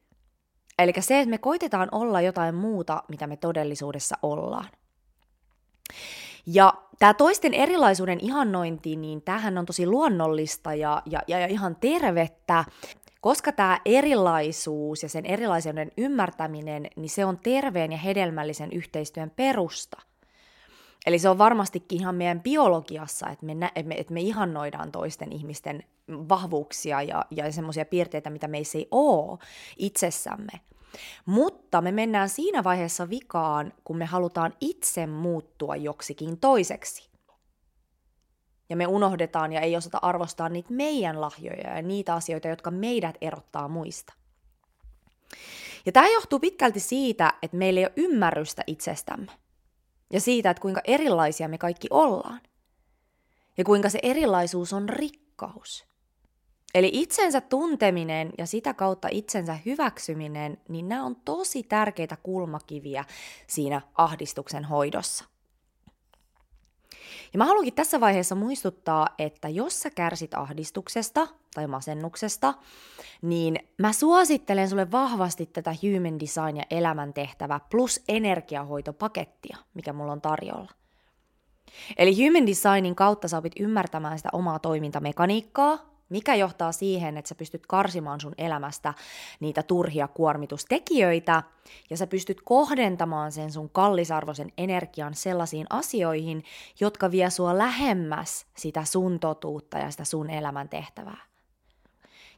Eli 0.79 0.93
se, 1.01 1.19
että 1.19 1.31
me 1.31 1.39
koitetaan 1.39 1.89
olla 1.93 2.21
jotain 2.21 2.55
muuta, 2.55 3.03
mitä 3.09 3.27
me 3.27 3.37
todellisuudessa 3.37 4.17
ollaan. 4.23 4.69
Ja 6.47 6.75
tämä 6.99 7.15
toisten 7.15 7.55
erilaisuuden 7.55 8.19
ihannointi, 8.21 8.97
niin 8.97 9.23
tämähän 9.23 9.59
on 9.59 9.67
tosi 9.67 9.87
luonnollista 9.87 10.75
ja, 10.75 11.03
ja, 11.07 11.23
ja 11.29 11.47
ihan 11.47 11.77
tervettä, 11.77 12.65
koska 13.21 13.53
tämä 13.53 13.81
erilaisuus 13.85 15.03
ja 15.03 15.09
sen 15.09 15.27
erilaisuuden 15.27 15.93
ymmärtäminen, 15.97 16.87
niin 16.97 17.11
se 17.11 17.25
on 17.25 17.39
terveen 17.39 17.93
ja 17.93 17.99
hedelmällisen 17.99 18.73
yhteistyön 18.73 19.31
perusta. 19.31 20.03
Eli 21.07 21.19
se 21.19 21.29
on 21.29 21.39
varmastikin 21.39 22.01
ihan 22.01 22.15
meidän 22.15 22.41
biologiassa, 22.41 23.29
että 23.29 23.47
me, 23.47 23.53
että 23.53 23.89
me, 23.89 23.95
että 23.95 24.15
me 24.15 24.21
ihannoidaan 24.21 24.93
toisten 24.93 25.33
ihmisten 25.33 25.85
vahvuuksia 26.09 27.03
ja, 27.03 27.25
ja 27.31 27.53
semmoisia 27.53 27.85
piirteitä, 27.85 28.31
mitä 28.31 28.49
meissä 28.49 28.79
ei 28.79 28.89
ole 28.91 29.39
itsessämme. 29.77 30.61
Mutta 31.27 31.81
me 31.81 31.93
mennään 31.93 32.29
siinä 32.29 32.65
vaiheessa 32.65 33.11
vikaan, 33.11 33.73
kun 33.85 33.97
me 33.97 34.05
halutaan 34.05 34.55
itse 34.61 35.07
muuttua 35.07 35.77
joksikin 35.77 36.39
toiseksi. 36.39 37.11
Ja 38.69 38.77
me 38.77 38.87
unohdetaan 38.87 39.53
ja 39.53 39.61
ei 39.61 39.77
osata 39.77 39.99
arvostaa 40.03 40.49
niitä 40.49 40.73
meidän 40.73 41.21
lahjoja 41.21 41.77
ja 41.77 41.83
niitä 41.83 42.15
asioita, 42.15 42.49
jotka 42.49 42.71
meidät 42.71 43.17
erottaa 43.21 43.69
muista. 43.69 44.13
Ja 45.87 45.93
tämä 45.93 46.09
johtuu 46.09 46.39
pitkälti 46.39 46.81
siitä, 46.81 47.33
että 47.43 47.57
meillä 47.57 47.81
ei 47.81 47.87
ole 47.87 47.93
ymmärrystä 47.97 48.63
itsestämme. 48.67 49.33
Ja 50.13 50.21
siitä, 50.21 50.51
että 50.51 50.61
kuinka 50.61 50.81
erilaisia 50.85 51.49
me 51.49 51.59
kaikki 51.59 51.89
ollaan. 51.91 52.41
Ja 53.59 53.65
kuinka 53.65 53.89
se 53.89 53.99
erilaisuus 54.03 54.73
on 54.73 54.89
rikkaus. 54.89 55.92
Eli 56.75 56.91
itsensä 56.93 57.41
tunteminen 57.41 58.31
ja 58.39 58.47
sitä 58.47 58.75
kautta 58.75 59.09
itsensä 59.11 59.59
hyväksyminen, 59.67 60.59
niin 60.69 60.89
nämä 60.89 61.05
on 61.05 61.17
tosi 61.17 61.63
tärkeitä 61.63 62.17
kulmakiviä 62.23 63.05
siinä 63.47 63.81
ahdistuksen 63.95 64.65
hoidossa. 64.65 65.25
Ja 67.33 67.39
mä 67.39 67.45
haluankin 67.45 67.75
tässä 67.75 68.01
vaiheessa 68.01 68.35
muistuttaa, 68.35 69.09
että 69.19 69.49
jos 69.49 69.83
sä 69.83 69.91
kärsit 69.91 70.35
ahdistuksesta 70.35 71.29
tai 71.55 71.67
masennuksesta, 71.67 72.55
niin 73.23 73.59
mä 73.79 73.93
suosittelen 73.93 74.69
sulle 74.69 74.91
vahvasti 74.91 75.47
tätä 75.47 75.75
Human 75.83 76.21
Design 76.21 76.57
ja 76.57 76.65
elämäntehtävä 76.71 77.61
plus 77.71 78.01
energiahoitopakettia, 78.09 79.57
mikä 79.75 79.93
mulla 79.93 80.13
on 80.13 80.21
tarjolla. 80.21 80.71
Eli 81.97 82.27
Human 82.27 82.47
Designin 82.47 82.95
kautta 82.95 83.29
sä 83.29 83.39
opit 83.39 83.53
ymmärtämään 83.61 84.19
sitä 84.19 84.29
omaa 84.33 84.59
toimintamekaniikkaa, 84.59 85.92
mikä 86.13 86.35
johtaa 86.35 86.73
siihen, 86.73 87.17
että 87.17 87.29
sä 87.29 87.35
pystyt 87.35 87.67
karsimaan 87.67 88.21
sun 88.21 88.35
elämästä 88.39 88.95
niitä 89.41 89.63
turhia 89.63 90.09
kuormitustekijöitä 90.09 91.43
ja 91.91 91.97
sä 91.97 92.07
pystyt 92.07 92.41
kohdentamaan 92.45 93.33
sen 93.33 93.53
sun 93.53 93.71
kallisarvoisen 93.71 94.53
energian 94.59 95.15
sellaisiin 95.15 95.67
asioihin, 95.71 96.45
jotka 96.81 97.11
vie 97.11 97.31
sua 97.31 97.59
lähemmäs 97.59 98.47
sitä 98.57 98.85
sun 98.85 99.21
totuutta 99.21 99.79
ja 99.79 99.91
sitä 99.91 100.05
sun 100.05 100.31
elämän 100.31 100.69
tehtävää. 100.69 101.33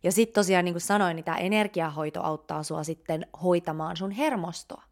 Ja 0.02 0.12
sitten 0.12 0.34
tosiaan, 0.34 0.64
niin 0.64 0.74
kuin 0.74 0.82
sanoin, 0.82 1.16
niin 1.16 1.24
tämä 1.24 1.36
energiahoito 1.36 2.22
auttaa 2.22 2.62
sua 2.62 2.84
sitten 2.84 3.26
hoitamaan 3.42 3.96
sun 3.96 4.10
hermostoa, 4.10 4.82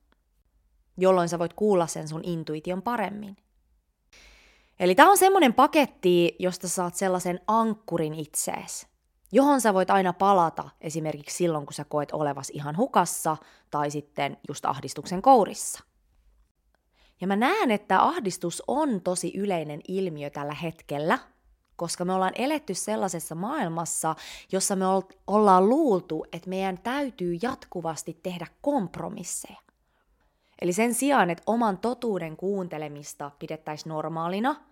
jolloin 0.97 1.29
sä 1.29 1.39
voit 1.39 1.53
kuulla 1.53 1.87
sen 1.87 2.09
sun 2.09 2.21
intuition 2.25 2.83
paremmin. 2.83 3.37
Eli 4.83 4.95
tämä 4.95 5.11
on 5.11 5.19
semmoinen 5.19 5.55
paketti, 5.55 6.37
josta 6.39 6.69
saat 6.69 6.95
sellaisen 6.95 7.41
ankkurin 7.47 8.15
itsees, 8.15 8.87
johon 9.33 9.61
sä 9.61 9.75
voit 9.75 9.91
aina 9.91 10.13
palata 10.13 10.71
esimerkiksi 10.81 11.37
silloin, 11.37 11.67
kun 11.67 11.73
sä 11.73 11.85
koet 11.85 12.13
olevas 12.13 12.51
ihan 12.51 12.77
hukassa 12.77 13.37
tai 13.71 13.91
sitten 13.91 14.37
just 14.49 14.65
ahdistuksen 14.65 15.23
kourissa. 15.23 15.85
Ja 17.21 17.27
mä 17.27 17.37
näen, 17.37 17.71
että 17.71 18.03
ahdistus 18.03 18.63
on 18.67 19.01
tosi 19.01 19.33
yleinen 19.37 19.81
ilmiö 19.89 20.31
tällä 20.31 20.55
hetkellä, 20.55 21.19
koska 21.77 22.05
me 22.05 22.13
ollaan 22.13 22.35
eletty 22.35 22.75
sellaisessa 22.75 23.35
maailmassa, 23.35 24.15
jossa 24.53 24.77
me 24.77 24.85
ollaan 25.27 25.69
luultu, 25.69 26.25
että 26.33 26.51
meidän 26.51 26.79
täytyy 26.79 27.39
jatkuvasti 27.43 28.21
tehdä 28.23 28.47
kompromisseja. 28.63 29.59
Eli 30.63 30.73
sen 30.73 30.95
sijaan, 30.95 31.31
että 31.31 31.43
oman 31.47 31.79
totuuden 31.79 32.37
kuuntelemista 32.37 33.31
pidettäisiin 33.39 33.91
normaalina, 33.91 34.72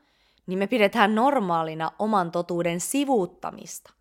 niin 0.50 0.58
me 0.58 0.66
pidetään 0.66 1.14
normaalina 1.14 1.92
oman 1.98 2.30
totuuden 2.30 2.80
sivuuttamista. 2.80 3.92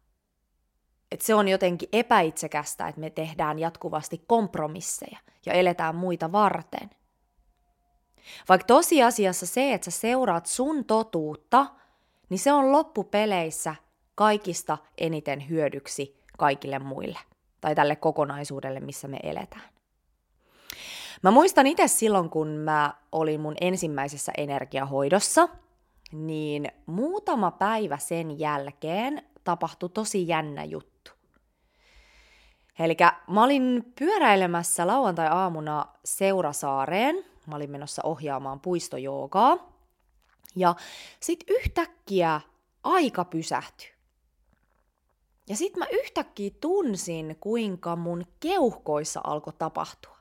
Et 1.11 1.21
se 1.21 1.35
on 1.35 1.47
jotenkin 1.47 1.89
epäitsekästä, 1.93 2.87
että 2.87 3.01
me 3.01 3.09
tehdään 3.09 3.59
jatkuvasti 3.59 4.23
kompromisseja 4.27 5.19
ja 5.45 5.53
eletään 5.53 5.95
muita 5.95 6.31
varten. 6.31 6.89
Vaikka 8.49 8.65
tosiasiassa 8.65 9.45
se, 9.45 9.73
että 9.73 9.91
sä 9.91 9.99
seuraat 9.99 10.45
sun 10.45 10.85
totuutta, 10.85 11.65
niin 12.29 12.39
se 12.39 12.53
on 12.53 12.71
loppupeleissä 12.71 13.75
kaikista 14.15 14.77
eniten 14.97 15.49
hyödyksi 15.49 16.19
kaikille 16.37 16.79
muille 16.79 17.19
tai 17.61 17.75
tälle 17.75 17.95
kokonaisuudelle, 17.95 18.79
missä 18.79 19.07
me 19.07 19.19
eletään. 19.23 19.69
Mä 21.21 21.31
muistan 21.31 21.67
itse 21.67 21.87
silloin, 21.87 22.29
kun 22.29 22.47
mä 22.47 22.93
olin 23.11 23.41
mun 23.41 23.55
ensimmäisessä 23.61 24.31
energiahoidossa, 24.37 25.49
niin 26.11 26.71
muutama 26.85 27.51
päivä 27.51 27.97
sen 27.97 28.39
jälkeen 28.39 29.23
tapahtui 29.43 29.89
tosi 29.89 30.27
jännä 30.27 30.63
juttu. 30.63 31.11
Eli 32.79 32.97
mä 33.27 33.43
olin 33.43 33.93
pyöräilemässä 33.99 34.87
lauantai-aamuna 34.87 35.85
Seurasaareen. 36.05 37.25
Mä 37.45 37.55
olin 37.55 37.71
menossa 37.71 38.01
ohjaamaan 38.05 38.59
puistojoogaa. 38.59 39.57
Ja 40.55 40.75
sit 41.19 41.43
yhtäkkiä 41.47 42.41
aika 42.83 43.25
pysähtyi. 43.25 43.89
Ja 45.49 45.55
sit 45.55 45.77
mä 45.77 45.85
yhtäkkiä 45.91 46.51
tunsin, 46.61 47.37
kuinka 47.39 47.95
mun 47.95 48.25
keuhkoissa 48.39 49.21
alkoi 49.23 49.53
tapahtua. 49.57 50.18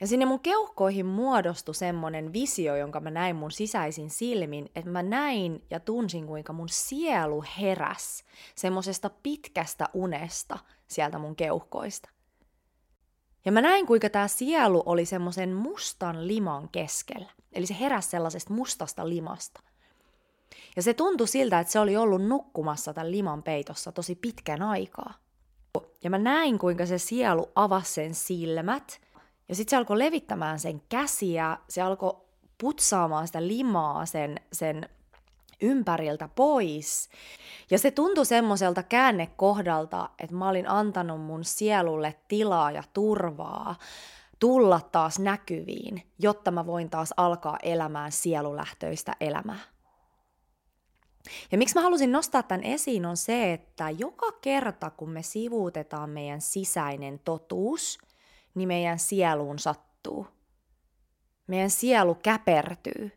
Ja 0.00 0.06
sinne 0.06 0.26
mun 0.26 0.40
keuhkoihin 0.40 1.06
muodostui 1.06 1.74
semmonen 1.74 2.32
visio, 2.32 2.76
jonka 2.76 3.00
mä 3.00 3.10
näin 3.10 3.36
mun 3.36 3.50
sisäisin 3.50 4.10
silmin, 4.10 4.70
että 4.74 4.90
mä 4.90 5.02
näin 5.02 5.62
ja 5.70 5.80
tunsin, 5.80 6.26
kuinka 6.26 6.52
mun 6.52 6.68
sielu 6.68 7.44
heräs 7.60 8.24
semmosesta 8.54 9.10
pitkästä 9.22 9.88
unesta 9.94 10.58
sieltä 10.86 11.18
mun 11.18 11.36
keuhkoista. 11.36 12.08
Ja 13.44 13.52
mä 13.52 13.60
näin, 13.60 13.86
kuinka 13.86 14.10
tämä 14.10 14.28
sielu 14.28 14.82
oli 14.86 15.04
semmoisen 15.04 15.52
mustan 15.54 16.26
liman 16.28 16.68
keskellä. 16.68 17.30
Eli 17.52 17.66
se 17.66 17.76
heräsi 17.80 18.08
sellaisesta 18.08 18.54
mustasta 18.54 19.08
limasta. 19.08 19.60
Ja 20.76 20.82
se 20.82 20.94
tuntui 20.94 21.28
siltä, 21.28 21.60
että 21.60 21.72
se 21.72 21.78
oli 21.78 21.96
ollut 21.96 22.24
nukkumassa 22.24 22.94
tämän 22.94 23.10
liman 23.10 23.42
peitossa 23.42 23.92
tosi 23.92 24.14
pitkän 24.14 24.62
aikaa. 24.62 25.14
Ja 26.04 26.10
mä 26.10 26.18
näin, 26.18 26.58
kuinka 26.58 26.86
se 26.86 26.98
sielu 26.98 27.48
avasi 27.54 27.92
sen 27.92 28.14
silmät 28.14 29.00
ja 29.48 29.54
sitten 29.54 29.70
se 29.70 29.76
alkoi 29.76 29.98
levittämään 29.98 30.58
sen 30.58 30.82
käsiä, 30.88 31.58
se 31.68 31.82
alkoi 31.82 32.16
putsaamaan 32.58 33.26
sitä 33.26 33.46
limaa 33.46 34.06
sen, 34.06 34.40
sen 34.52 34.88
ympäriltä 35.60 36.28
pois. 36.28 37.10
Ja 37.70 37.78
se 37.78 37.90
tuntui 37.90 38.26
semmoiselta 38.26 38.82
käännekohdalta, 38.82 40.10
että 40.18 40.36
mä 40.36 40.48
olin 40.48 40.68
antanut 40.68 41.20
mun 41.20 41.44
sielulle 41.44 42.14
tilaa 42.28 42.70
ja 42.70 42.82
turvaa 42.92 43.76
tulla 44.38 44.80
taas 44.92 45.18
näkyviin, 45.18 46.02
jotta 46.18 46.50
mä 46.50 46.66
voin 46.66 46.90
taas 46.90 47.14
alkaa 47.16 47.58
elämään 47.62 48.12
sielulähtöistä 48.12 49.12
elämää. 49.20 49.60
Ja 51.52 51.58
miksi 51.58 51.74
mä 51.74 51.82
halusin 51.82 52.12
nostaa 52.12 52.42
tämän 52.42 52.64
esiin 52.64 53.06
on 53.06 53.16
se, 53.16 53.52
että 53.52 53.90
joka 53.90 54.32
kerta 54.32 54.90
kun 54.90 55.10
me 55.10 55.22
sivuutetaan 55.22 56.10
meidän 56.10 56.40
sisäinen 56.40 57.20
totuus, 57.24 57.98
niin 58.56 58.68
meidän 58.68 58.98
sieluun 58.98 59.58
sattuu. 59.58 60.26
Meidän 61.46 61.70
sielu 61.70 62.14
käpertyy. 62.14 63.12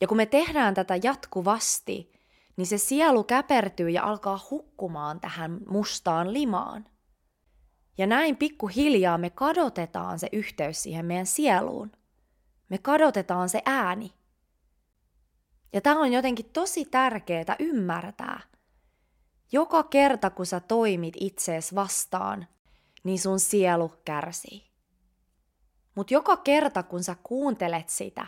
Ja 0.00 0.06
kun 0.06 0.16
me 0.16 0.26
tehdään 0.26 0.74
tätä 0.74 0.98
jatkuvasti, 1.02 2.12
niin 2.56 2.66
se 2.66 2.78
sielu 2.78 3.24
käpertyy 3.24 3.90
ja 3.90 4.04
alkaa 4.04 4.46
hukkumaan 4.50 5.20
tähän 5.20 5.60
mustaan 5.68 6.32
limaan. 6.32 6.86
Ja 7.98 8.06
näin 8.06 8.36
pikkuhiljaa 8.36 9.18
me 9.18 9.30
kadotetaan 9.30 10.18
se 10.18 10.28
yhteys 10.32 10.82
siihen 10.82 11.06
meidän 11.06 11.26
sieluun. 11.26 11.92
Me 12.68 12.78
kadotetaan 12.78 13.48
se 13.48 13.62
ääni. 13.66 14.12
Ja 15.72 15.80
tämä 15.80 16.00
on 16.00 16.12
jotenkin 16.12 16.50
tosi 16.52 16.84
tärkeää 16.84 17.56
ymmärtää. 17.58 18.40
Joka 19.52 19.82
kerta, 19.82 20.30
kun 20.30 20.46
sä 20.46 20.60
toimit 20.60 21.14
itsees 21.20 21.74
vastaan, 21.74 22.46
niin 23.06 23.18
sun 23.18 23.40
sielu 23.40 23.92
kärsii. 24.04 24.66
Mutta 25.94 26.14
joka 26.14 26.36
kerta, 26.36 26.82
kun 26.82 27.04
sä 27.04 27.16
kuuntelet 27.22 27.88
sitä, 27.88 28.26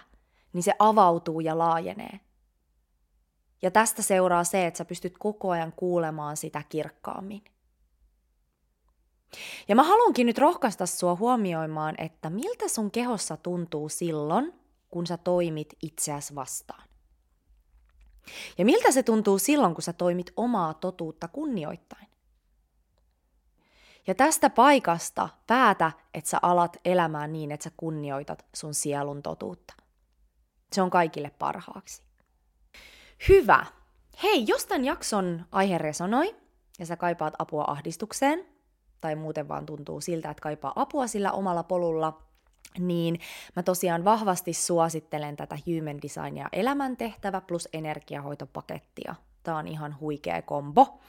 niin 0.53 0.63
se 0.63 0.73
avautuu 0.79 1.41
ja 1.41 1.59
laajenee. 1.59 2.21
Ja 3.63 3.71
tästä 3.71 4.03
seuraa 4.03 4.45
se, 4.45 4.67
että 4.67 4.79
sä 4.79 4.85
pystyt 4.85 5.19
koko 5.19 5.51
ajan 5.51 5.73
kuulemaan 5.77 6.37
sitä 6.37 6.63
kirkkaammin. 6.69 7.45
Ja 9.69 9.77
mä 9.77 9.83
haluankin 9.83 10.27
nyt 10.27 10.39
rohkaista 10.39 10.87
sua 10.87 11.15
huomioimaan, 11.15 11.95
että 11.99 12.31
miltä 12.31 12.69
sun 12.69 12.91
kehossa 12.91 13.37
tuntuu 13.37 13.89
silloin, 13.89 14.55
kun 14.91 15.07
sä 15.07 15.17
toimit 15.17 15.75
itseäsi 15.83 16.35
vastaan. 16.35 16.89
Ja 18.59 18.65
miltä 18.65 18.93
se 18.93 19.03
tuntuu 19.03 19.39
silloin, 19.39 19.75
kun 19.75 19.83
sä 19.83 19.93
toimit 19.93 20.33
omaa 20.37 20.75
totuutta 20.75 21.29
kunnioittain. 21.29 22.08
Ja 24.09 24.15
tästä 24.15 24.51
paikasta 24.51 25.29
päätä, 25.47 25.93
että 26.15 26.31
sä 26.31 26.39
alat 26.43 26.77
elämään 26.85 27.33
niin, 27.33 27.53
että 27.53 27.65
sä 27.65 27.71
kunnioitat 27.77 28.47
sun 28.55 28.75
sielun 28.75 29.23
totuutta. 29.23 29.75
Se 30.73 30.83
on 30.83 30.91
kaikille 30.91 31.31
parhaaksi. 31.39 32.03
Hyvä. 33.29 33.67
Hei, 34.23 34.45
jos 34.47 34.67
tämän 34.67 34.85
jakson 34.85 35.47
aihe 35.53 35.79
resonoi 35.79 36.37
ja 36.79 36.87
sä 36.87 36.97
kaipaat 36.97 37.35
apua 37.39 37.65
ahdistukseen, 37.67 38.47
tai 39.01 39.17
muuten 39.17 39.49
vaan 39.49 39.67
tuntuu 39.67 40.01
siltä, 40.01 40.31
että 40.31 40.41
kaipaa 40.41 40.73
apua 40.77 41.07
sillä 41.07 41.33
omalla 41.33 41.63
polulla, 41.63 42.23
niin 42.79 43.21
mä 43.57 43.63
tosiaan 43.63 44.05
vahvasti 44.05 44.53
suosittelen 44.53 45.37
tätä 45.37 45.59
Human 45.67 46.03
Designia 46.03 46.49
elämäntehtävä 46.53 47.41
plus 47.41 47.69
energiahoitopakettia. 47.73 49.15
Tää 49.43 49.57
on 49.57 49.69
ihan 49.69 50.01
huikea 50.01 50.43
kombo. 50.43 51.01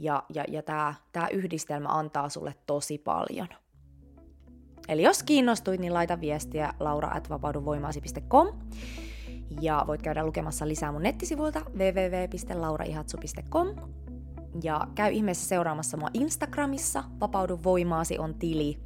Ja, 0.00 0.22
ja, 0.34 0.44
ja 0.48 0.62
tämä 0.62 0.94
tää 1.12 1.28
yhdistelmä 1.28 1.88
antaa 1.88 2.28
sulle 2.28 2.54
tosi 2.66 2.98
paljon. 2.98 3.48
Eli 4.88 5.02
jos 5.02 5.22
kiinnostuit, 5.22 5.80
niin 5.80 5.94
laita 5.94 6.20
viestiä 6.20 6.74
laura.vapauduvoimaasi.com 6.80 8.46
ja 9.60 9.84
voit 9.86 10.02
käydä 10.02 10.24
lukemassa 10.24 10.68
lisää 10.68 10.92
mun 10.92 11.02
nettisivuilta 11.02 11.60
www.lauraihatsu.com 11.60 13.68
ja 14.62 14.86
käy 14.94 15.12
ihmeessä 15.12 15.48
seuraamassa 15.48 15.96
mua 15.96 16.08
Instagramissa, 16.14 17.04
Vapaudu 17.20 17.60
voimaasi 17.64 18.18
on 18.18 18.34
tili. 18.34 18.78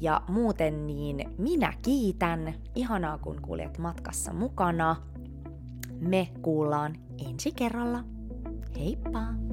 Ja 0.00 0.22
muuten 0.28 0.86
niin 0.86 1.34
minä 1.38 1.72
kiitän, 1.82 2.54
ihanaa 2.74 3.18
kun 3.18 3.42
kuljet 3.42 3.78
matkassa 3.78 4.32
mukana. 4.32 4.96
Me 6.00 6.28
kuullaan 6.42 6.96
ensi 7.28 7.52
kerralla. 7.52 8.04
Heippa! 8.78 9.47